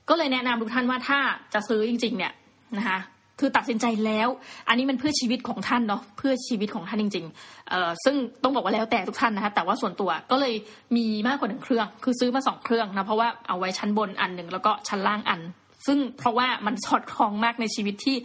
[0.09, 1.19] ก็เลยแนะนำทุกท่านว่าถ้า
[1.53, 2.33] จะซื้อจริง ๆ เนี่ย
[2.77, 2.97] นะคะ
[3.39, 4.29] คือตัดสินใจแล้ว
[4.67, 10.55] อันนี้มันเพื่อชีวิตของท่านเนาะเพื่อชีวิตของท่านจริงๆเอ่อซึ่งต้องบอกว่าแล้วแต่ทุกท่านนะคะแต่ว่าส่วนตัวก็เลย
[10.97, 15.41] มีมากกว่าหนึ่งเครื่อง คือซื้อมาสองเครื่องนะเพราะว่าเอาไว้ชั้นบนอันหนึ่งแล้วก็ชั้นล่างอัน
[15.87, 18.15] ซึ่งเพราะว่ามันสอดคล้องมากในชีวิตที่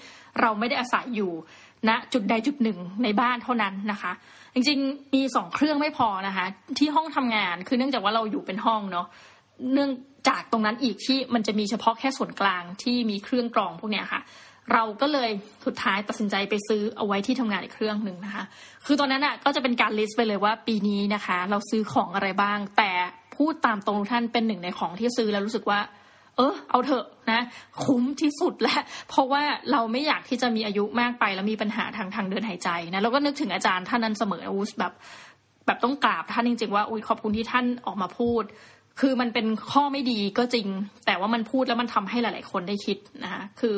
[0.40, 1.31] เราไม่ได้อาศัยอยู่
[1.88, 4.12] ณนะจุดใดจุดหนึ่งในบ้านเท่านั้นนะคะ
[4.55, 6.47] จริงๆมีสองเครื่องไม่พอนะคะ
[6.79, 9.07] ที่ห้องทำงานคือเนื่องจากว่าเราอยู่เป็นห้องเนาะ
[9.73, 9.90] เนื่อง
[10.29, 14.21] จากตรงนั้นอีกที่มันจะมีเฉพาะแค่ส่วนกลางที่มีเครื่องกรองพวกเนี้ยค่ะ
[14.72, 15.31] เราก็เลย
[15.66, 18.44] สุดท้ายตัดสินใจไปซื้อเอาไว้ที่ทำงานอีกเครื่องหนึ่งนะคะ
[18.87, 22.90] คือตอนนั้นอะก็จะเป็นการลิสต์ไปเลยว่าปีนี้นะคะ เราซื้อของอะไรบ้าง แต่
[23.37, 25.81] พูดตามตรงท่านเป็นหนึ่งในของที่ซื้อแล้วรู้สึกว่า
[26.37, 27.40] เออเอาเถอะนะ
[27.85, 34.92] คุ้มที่สุดแล้วเพราะว่าเราไม่อยากที่จะมีอายุมากไปแล้วมีปัญหาทางทางเดินหายใจนะเราก็นึกถึงอาจารย์ท่านนั้นเสมออุสแบบ
[35.66, 38.42] แบบต้องกราบท่านจริงๆว่าอุ้ยขอบคุณที่ท่านออกมาพูด
[39.01, 40.67] คือมันเป็นข้อไม่ดีก็จริง
[41.07, 43.75] แต่ว่ามันพูดแล้วมันทำให้หลาย ๆ คนได้คิดนะคะคือ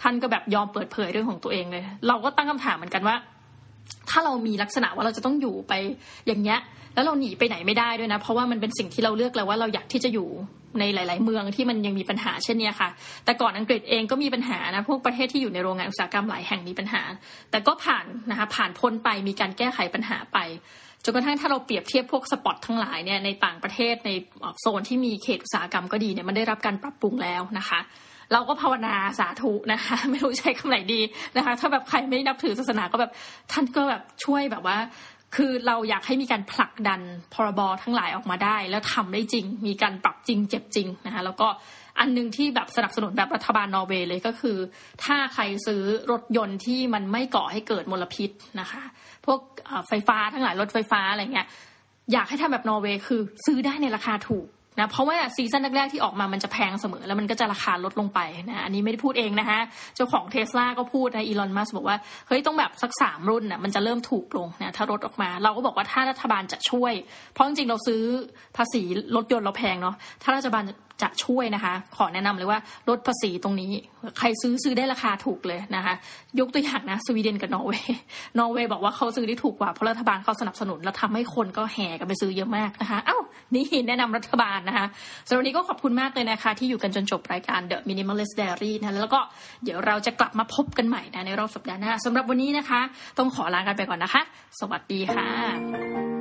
[0.00, 3.16] ท่านก็แบบยอมเปิดเผยเรื่องของตัวเองเลย เราก็ตั้งคำถามเหมือนกันว่า
[4.10, 5.72] ถ้าเรามีลักษณะว่าเราจะต้องอยู่ไป
[6.26, 6.60] อย่างเงี้ย
[6.94, 10.28] แล้วเราหนีไปไหนไม่ได้ด้วยนะ เพราะว่ามันเป็นสิ่งที่เราเลือกแล้วว่าเราอยากที่จะอยู่
[10.80, 12.88] ในหลาย ๆ เมืองที่มันยังมีปัญหาเช่นเนี้ยค่ะ
[13.24, 17.02] แต่ก่อนอังกฤษเองก็มีปัญหานะพวกประเทศที่อยู่ในโรงงานอุตสาหกรรมหลายแห่งมีปัญหา
[17.50, 20.38] แต่ก็ผ่านนะคะผ่านพ้นไปมีการแก้ไขปัญหาไป
[21.04, 24.10] จนกระทั่งถ้าเราเปรียบเทียบพวกสปอตทั้งหลายเนี่ยในต่างประเทศใน
[24.60, 27.80] โซนที่มีเขตอุตสาหกรรมก็ดีเนี่ยมันได้รับการปรับปรุงแล้วนะคะ
[28.32, 31.00] เราก็ภาวนาสาธุนะคะ ไม่รู้ใช้คำไหนดี
[31.36, 33.12] นะคะ ถ้าแบบใครไม่นับถือศาสนาก็แบบ
[33.52, 34.78] ท่านก็แบบช่วยแบบว่า
[35.36, 37.00] คือเราอยากให้มีการผลักดัน
[37.34, 41.48] พรบทั้งหลายออกมาได้ แล้วทำได้จริง มีการปรับจริงเจ็บจริงนะคะแล้วก็
[41.98, 44.56] อันหนึ่งที่แบบสนับสนุนแบบรัฐบาลนอร์เวย์เลยก็คือ
[45.04, 48.82] ถ้าใครซื้อรถยนต์ที่มันไม่ก่อให้เกิดมลพิษนะคะ
[49.26, 49.40] พวก
[49.88, 51.46] ไฟฟ้าทั้งหลายรถไฟฟ้าอะไรเงี้ย
[52.12, 59.58] อยากให้ทำแบบนอร์เวย์คือ ซื้อได้ในราคาถูกนะเพราะว่า season แรกๆที่ออกมามันจะแพงเสมอ แล้วมันก็จะราคาลดลงไปนะอันนี้ไม่ได้พูดเองนะคะ
[59.96, 61.96] เจ้าของเทสลาก็พูดนะอีลอนมัสก์บอกว่า
[62.28, 66.92] เฮ้ย ต้องแบบสักสามรุ่นน่ะมันจะเริ่มถูกลงนะถ้ารถออกมา เราก็บอกว่าถ้ารัฐบาลจะช่วย
[67.32, 68.02] เพราะจริงๆเราซื้อ
[68.56, 68.82] ภาษี
[69.16, 70.62] รถยนต์เราแพงเนาะถ้ารัฐบาล
[71.02, 73.72] จะช่วยนะคะ ขอแนะนำเลยว่าลดภาษีตรงนี้
[74.18, 75.94] ใครซื้อซื้อได้ราคาถูกเลยนะคะ
[76.40, 77.96] ยกตัวอย่างนะสวีเดนกับนอร์เวย์
[78.38, 83.18] นอร์เวย์บอกว่าเขาซื้อได้ถูกกว่าเพราะรัฐบาลเขาสนับสนุนแล้วทำให้คนก็แห่กันไปซื้อเยอะมากนะคะเอ้า
[83.54, 84.86] นี่แนะนำรัฐบาลนะคะ
[85.26, 89.20] สำหรับวันนี้ก็ขอบคุณมากเลยนะคะ ที่อยู่กันจนจบรายการ The Minimalist Diary นะแล้วก็
[89.64, 92.80] เดี๋ยวเราจะกลับมาพบกันใหม่นะในรอบสัปดาห์หน้าสำหรับวันนี้นะคะ
[93.18, 94.22] ต้องขอลากันไปก่อนนะคะ
[94.60, 96.11] สวัสดีค่ะ